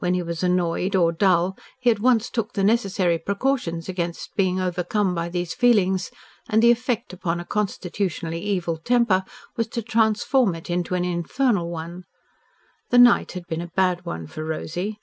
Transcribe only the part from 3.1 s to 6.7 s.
precautions against being overcome by these feelings, and the